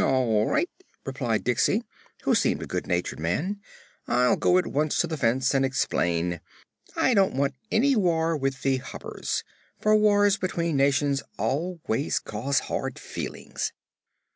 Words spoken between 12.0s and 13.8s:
cause hard feelings."